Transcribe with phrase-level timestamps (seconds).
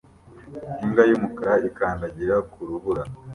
[0.83, 3.03] Imbwa y'umukara ikandagira ku rubura